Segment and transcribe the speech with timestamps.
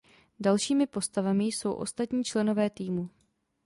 [0.39, 3.09] Dalšími postavami jsou ostatní členové týmu.